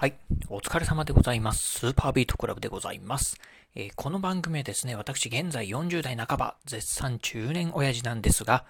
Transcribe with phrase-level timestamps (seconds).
[0.00, 0.14] はい。
[0.48, 1.80] お疲れ様でございます。
[1.80, 3.36] スーパービートクラブでございます。
[3.74, 8.64] えー、この番組はですね、私現在40代半ば、絶賛中年親父なんですが、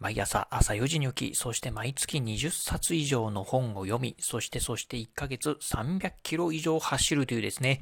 [0.00, 7.80] 毎朝朝4時に起き、そして毎月20冊以上の本を読み、そしてそして1ヶ月300キロ以上走るというですね、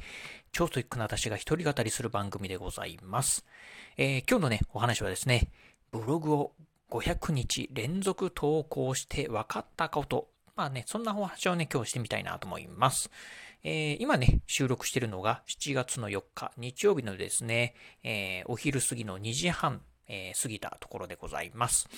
[0.53, 3.45] 超ストイックな私が一人語りする番組でございます。
[3.97, 5.51] えー、今日のね、お話はですね、
[5.91, 6.53] ブログを
[6.91, 13.11] 500日連続投稿して分かったことまあね、そんなお話をね、今日してみたいなと思います。
[13.65, 17.75] えー、今ね、収録してるのが7月の4日、日曜日のですね、
[18.05, 21.89] えー、お昼過ぎの2時半、えー、過ぎたところでございます。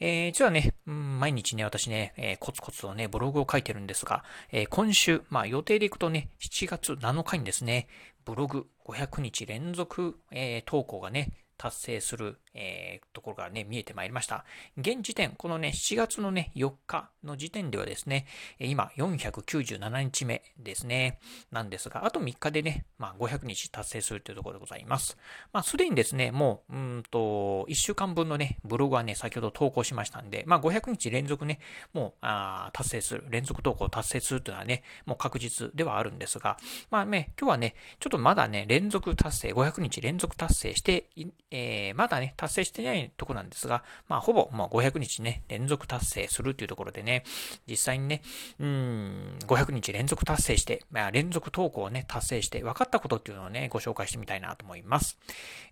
[0.00, 7.86] えー、実はね、うん、毎日ね、私ね、えー、コツコツとね、ブログを書いてるんですが、えー、今週、まあ予定でいくとね、7月7日にですね、
[8.24, 14.44] ブログ500日連続、えー、投稿がね、達成する、えー、ところがね、見えてまいりました。
[14.78, 18.26] 現時点、このね、7月のね、4日の時点ではですね、
[18.58, 25.16] 今497日目ですね、なんですが、あと3日でね、まあ500日達成するというところでございます。
[25.52, 31.60] まあすでにですね、もう、うんと、1週間分のね、ブログはね、先ほど投稿しましたんで、まあ500日連続ね、
[31.92, 36.56] もう、あ達成する、連続投稿達成するというのはね、もう確実ではあるんですが、
[36.90, 41.10] まあね、今日はね、ちょっとまだね、連続達成、500日連続達成して
[41.50, 47.24] えー、まだね、達成してないとこなんですが、まあ、ほぼ、もう500日ね、連続達成するというところでね、
[47.68, 48.22] 実際にね、
[48.58, 55.18] うん、500日連続達成して、まあ、連続投稿をね、達成して分かったことっていうのをね、ご紹介してみたいなと思います。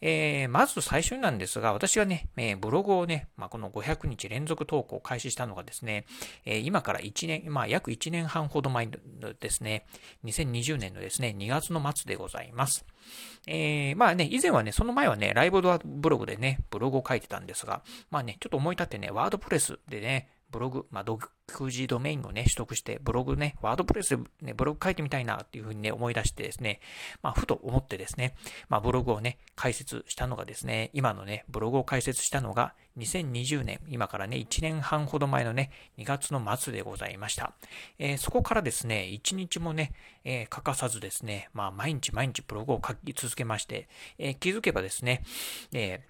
[0.02, 6.04] えー、まず最初になんですが、私がね、えー、ブログをね、まあ、この500日連続投稿を開始したのがですね、
[6.44, 8.88] えー、今から1年、まあ、約1年半ほど前
[9.40, 9.86] ですね、
[10.26, 12.84] 2020年のですね、2月の末でございます。
[13.46, 26.80] えー、まあね、以前はね、その前はね、ライブドアブログでね、ブログを書いてたんですが、まあね、ちょっと思い立ってね、ワードプレスでね、ブログ、まあ、独自ドメインをね、取得して、ブログね、ワードプレスでね、ブログ書いてみたいなっていうふうにね、思い出してですね、
[27.22, 28.34] まあ、ふと思ってですね、
[28.68, 37.52] まあ、ブログをね、開設したのがですね、今のね、ブログを開設したのが、2020年、今からね、1年半ほど前のね、2月の末でございました。
[37.98, 39.92] えー、そこからですね、1日もね、
[40.24, 43.88] えー、欠かさずですね、まあ、毎日毎日ブログを書き続けまして、
[44.18, 45.22] えー、気づけばですね、
[45.72, 46.00] え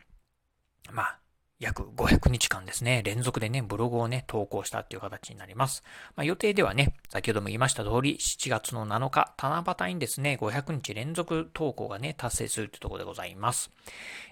[0.93, 1.19] まあ、
[1.61, 5.83] 約500日間ですね、連続でね、ブログをね、投稿したっていう形になります。
[6.15, 13.73] まあ、予定ではね、先ほども言いました通り、7月の7日、七夕にですね、500日連続投稿がね、達成するというところでございます。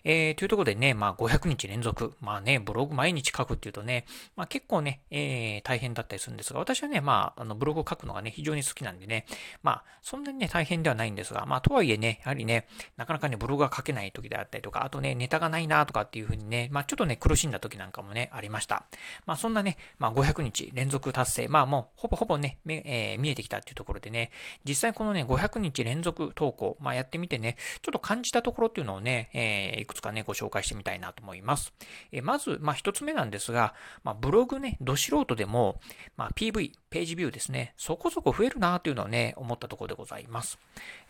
[0.04, 9.26] えー、というところでね、まあ、500日連続、まあね、ブログ毎日書くっていうとね、まあ、結構ね、えー、大変だったりするんですが、私はね、まあ、あの、ブログを書くのがね、非常に好きなんでね、
[9.65, 18.84] まあ、そんなにね、大変ではないんですが、まあ、とはいえね、やはりね、なかなかね、ブログが書けない時であったりとか、あとね、ネタがないなとかっていうふうにね、まあ、ちょっとね、苦しんだ時なんかもね、ありました。
[19.27, 24.31] まあそんなね、まあ500日連続達成、まあもうほぼほぼね、えー、見えてきたっていうところでね、
[24.65, 31.72] 実際このね、500日連続投稿、まあやってみてね、ちょっと感じたところっていうのをね、えー、いくつかね、ご紹介してみたいなと思います。
[32.12, 35.81] えー、まず、まあ一つ目なんですが、まあブログね、ど素人でも、
[36.16, 40.59] まあ PV、ページビューですね、そこそこ増えるなというのをね、思ったところでございます。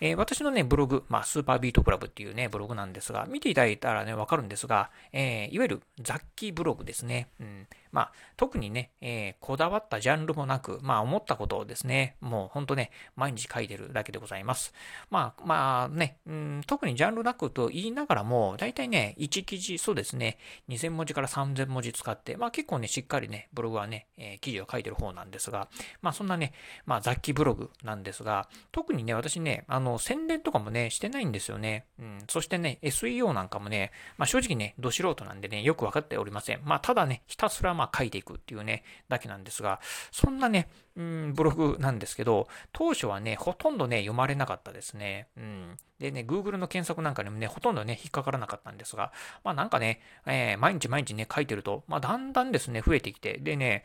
[0.00, 7.28] えー、私のね、ブログ、まあスーパービートクラブっていうね、ブログなんですが、見ていただいたらね、わかるんですが、えー、いわゆる雑記ブログですね。
[7.40, 7.66] うん。
[7.96, 14.74] まあ、特にね、えー、こだわったジャンルもなく、まあ、思ったことをですね、もう本当ね、毎日書いてるだけでございます。
[15.08, 20.36] まあ、まあね、うん、特にジャンルなくと言いながらも、大体ね、1記事、そうですね、
[20.68, 25.68] 2000文字から3000文字使って、まあ結構ね、しっかりね、ブログはね、えー、記事を書いてる方なんですが、
[26.02, 26.52] まあそんなね、
[26.84, 31.86] まあ雑記ブログなんですが、特にね、私ね、あの、宣伝とかもね、してないんですよね。
[31.98, 36.60] うん、そしてね、SEO なんかもね、まあ正直ね、ど素人なんでね、よくわかっておりません。
[36.64, 39.80] まあただね、ひたすらまあ書いていくっていうね、だけなんですが、
[40.10, 45.28] そんなね、うん、ブログなんですけど、当初はね、ほとんどね、読まれなかったですね。
[45.36, 45.76] うん。
[45.98, 49.12] でね、Google の検索なんかにもね、ほとんどね、引っかからなかったんですが、
[49.44, 53.84] まあなんかね、えー、毎日毎日ね、書いてると、まあだんだんですね、増えてきて、でね、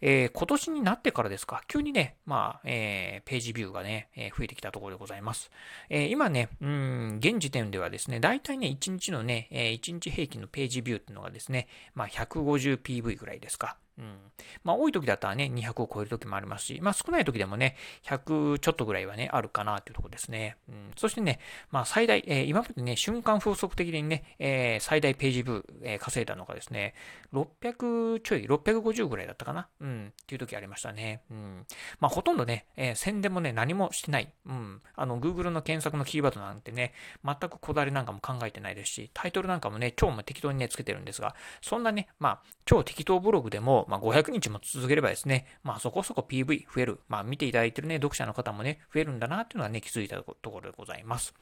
[0.00, 5.50] えー、今年になってからですか、急にね、まあ、えー、ページビューがね、え増えてきたところでございます。
[5.90, 13.76] え今ね、うん、現時点ではですね、大体ね、1日のね、え1日平均のページビューっていうのがですね、まあ 150PV ぐらいですか。
[13.98, 14.16] うん。
[14.62, 20.56] まあ、多い時だったらね、200を超える時もありますし、まあ、少ない時でもね、100ちょっとぐらいはね、あるかなっていうところですね。
[20.68, 20.90] うん。
[20.96, 21.40] そしてね、
[21.70, 26.94] まあ、最大、えー、今までね、瞬間風速的にね、えー、最大ページ部、えー、稼いだのがですね、
[27.32, 29.68] 600ちょい、650ぐらいだったかな。
[29.80, 30.12] うん。
[30.22, 31.22] っていう時ありましたね。
[31.30, 31.66] うん。
[31.98, 34.32] まあ、ほとんどね、え、宣伝もね、何もしてない。
[34.46, 34.80] うん。
[34.94, 36.92] あの、Google の検索のキーワードなんてね、
[37.24, 47.00] 全くこだわりなんかも考えてないですし、タイトルなんかもね、超も適当にね、つけてるんですが、そんなね、まあ、超適当ブログでも、まあ、500日も続ければですね、まあ、そこそこ PV 増える。
[47.08, 51.34] まあ、見ていただいてるね、読者の方もね、増えるんだなっていうのはね、気づいたところでございます。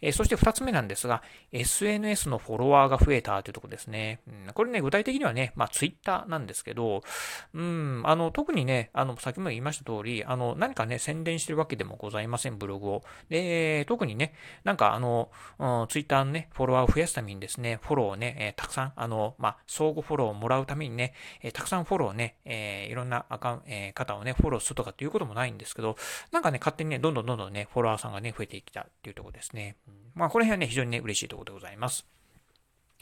[0.00, 1.22] えー、そして2つ目なんですが、
[1.52, 4.20] SNS のフォロワーが増えたというところですね。
[4.26, 7.02] うん、これね、具体的にはね、まあ、Twitter なんですけど、
[7.54, 13.02] うん、あの、特にね、あの、先も言いました通り、あの、何かね、宣伝してるわけでもございません、ブログを。
[13.28, 14.34] で、特にね、
[14.64, 25.96] なんかあの、うん、Twitter のね、フォロワーを増やすためにですね、フォローをね、えー、たくさん、あの、まあ、相互フォローをもらうためにね、えー、たくさんフォローね、えー、いろんなアカウント、えー、方をね、フォローするとかっていうこともないんですけど、
[26.32, 29.76] なんかね、勝手にね、どんどんどんどんね、フォロワーさんがね、増えてきたっていうところですね。
[29.88, 32.06] うん、まあ、この辺はね、非常にね、嬉しいところでございます。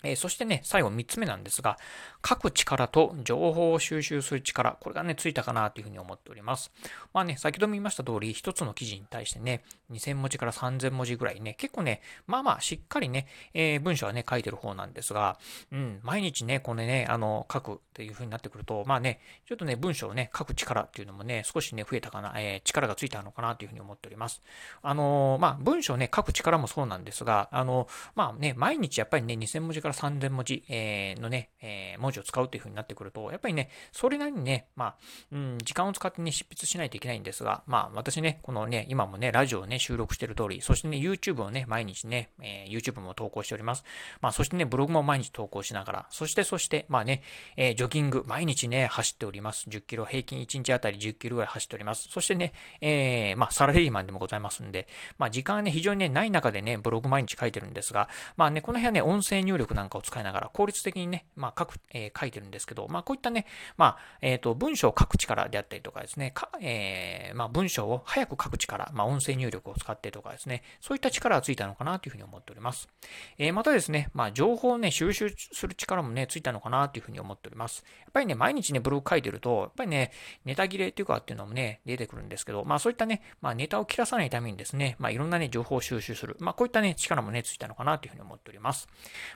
[0.02, 1.78] えー、そしてね、最後3つ目なんですが、
[2.26, 6.70] 書く力と情報を収集する力、これがね、ついたかなというふうに思っております。
[7.14, 15.38] まあね、先ほども言いました通り、1つの記事に対してね、2000文字から3000文字ぐらいね、結構ね、まあまあ、しっかりね、えー、文章はね、書いてる方なんですが、
[15.72, 24.42] うん、毎日ね、これね、あの、書くっていうふうになってくると、まあね、ちょっとね、文章をね、書く力っていうのもね、少しね、増えたかな、えー、力がついたのかなというふうに思っております。
[24.82, 34.96] あの、まあ、文章ね、書く力もそうなんですが、あの、まあね、毎日やっぱりね、2000文字から3000文字、えー、のね、えー、文字を使うっていう風になってくると、やっぱりね、それなりにね、まあ、
[35.32, 43.84] うん、時間を使ってね、執筆しないといけないんですが、まあ、私ね、このね、今もね、ラジオをね、収録してる通り、そしてね、YouTube をね、毎日ね、えー、YouTube も投稿しております。
[44.20, 47.22] まあ、そしてね、ブログも毎日投稿しながら、そして、そして、まあね、
[47.56, 49.68] えー、ジョギング、毎日ね、走っております。
[49.68, 52.08] 10キロ、平均1日あたり10キロぐらい走っております。
[52.10, 54.88] そしてね、えー、まあ、サラリーマンでもございますんで、
[55.18, 63.46] まあ、時間はね、非常にね、ない中でね、ブログ毎日書いてるんですが、まあね、この辺はね、音声入力なんかを使いながら、効率的にね、まあ、書く、えー、書いてるんですけど、まあ、こういったね、
[63.76, 72.88] まあ、えっ、ー、と、文章を書く力であったりとかですね、かえー、まあ、文章を早く書く力、まあ、音声入力を使ってとかですね、そういった力がついたのかなというふうに思っております。
[73.38, 77.84] えー、またですね、まあ、情報をね、収集する力もね、ついたのかなというふうに思っております。
[78.00, 80.12] やっぱりね、毎日ね、ブログ書いてると、やっぱりね、
[80.44, 86.36] ネタ切れっていうかっていうのもね、出てくるんですけど、まあ、そういったね、まあ、ネタを切らさないためにですね、まあ、いろんなね、情報を収集する。
[86.40, 88.88] まあ、こういったね、力もね、ついたのかなというふうに思っております。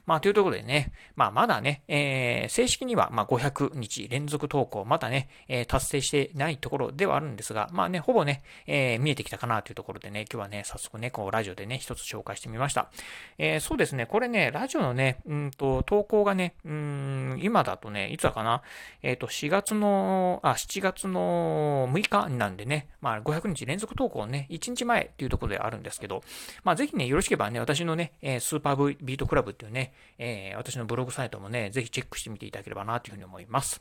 [0.06, 12.90] まあ、とというところでね、まあ、まだね、えー、正式には、ま500日連続投稿、まだね、えー、達成してないところではあるんですが、まあね、ほぼね、えー、見えてきたかなというところでね、今日はね、早速ね、こう、ラジオでね、一つ紹介してみました。
[13.38, 18.62] え、そうですね、これね、ラジオのね、うんと、投稿がね、うん、今だとね、いつだかな、
[19.02, 26.22] えっ、と、4月の、あ、7月の6日なんでね、まあ、500日連続投稿ね、1日前っていうところであるんですけど、
[26.62, 29.92] まあ、ぜひね、よろしければね、私のね、えスーパービートクラブっていうね、
[30.22, 33.81] え私のブログサイトもね、ぜひチェックしてみていただければなというふうに思います。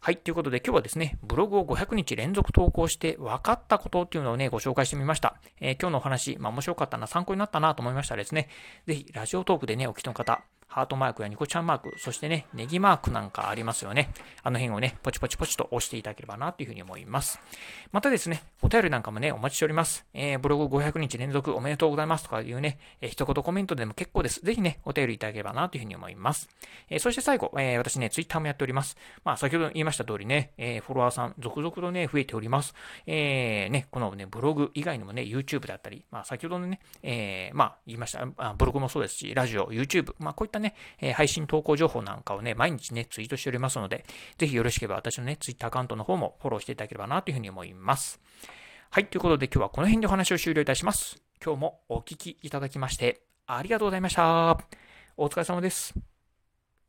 [0.00, 0.16] はい。
[0.16, 5.36] ということで今日はですね、ブログを500日連続投稿して分かったことっていうのをね、ご紹介してみました。
[5.60, 8.48] えー、今日のお話、まあ面白かったな、参考になったなと思いましたらですね、
[8.86, 14.10] ぜひラジオトークでね、お聞きの方、ハートマークやニコちゃんマーク、そしてね、ネギマークなんかありますよね。
[14.42, 17.40] あの辺をね、ポチポチポチと押していただければなというふうに思います。
[17.92, 20.04] またですね、お便りなんかもね、お待ちしております。
[20.12, 24.40] えー、ブログ500日連続おめでとうございますとかいうね、えー、一言コメントでも結構です。
[24.40, 26.48] ぜひね、お便りいただければなというふうに思います。
[26.90, 28.96] えー、そして最後、えー、私ね、ツイッターもやっております。
[29.24, 32.74] まあ、先ほど言いました通りね、えー、フォロワーさん続々とね、増えております。
[33.06, 44.04] えー、ね、このね、ブログ以外にもね、YouTube だったり、まあ、先ほどのね、えー、まあ、言いました、ブログもそうですし、ラジオ、YouTube、まあ、こういったね、え、配信投稿情報なんかをね、毎日ね、ツイートしておりますので、
[44.38, 48.20] ぜひよろしければ私のね、ツイッターアカウントの方もフォローしていただければなというふうに思います。
[48.90, 51.22] はい、ということで今日はこの辺でお話を終了いたします。
[51.44, 54.58] 今日もお聴きいただきまして、ありがとうございました。
[55.16, 56.15] お疲れ様です。